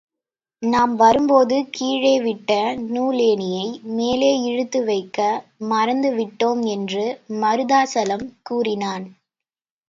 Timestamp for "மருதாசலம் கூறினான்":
7.41-9.05